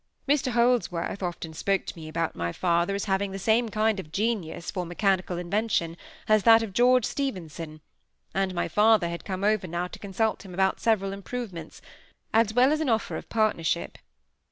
[0.27, 4.11] Mr Holdsworth often spoke to me about my father as having the same kind of
[4.11, 5.95] genius for mechanical invention
[6.27, 7.81] as that of George Stephenson,
[8.33, 11.83] and my father had come over now to consult him about several improvements,
[12.33, 13.99] as well as an offer of partnership.